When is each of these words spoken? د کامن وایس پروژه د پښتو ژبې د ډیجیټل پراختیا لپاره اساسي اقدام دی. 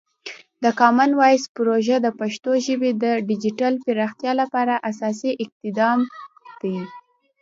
د 0.63 0.65
کامن 0.79 1.11
وایس 1.19 1.43
پروژه 1.57 1.95
د 2.01 2.07
پښتو 2.19 2.51
ژبې 2.65 2.91
د 3.03 3.05
ډیجیټل 3.29 3.73
پراختیا 3.85 4.31
لپاره 4.41 4.73
اساسي 4.89 5.31
اقدام 5.45 5.99
دی. 6.61 6.77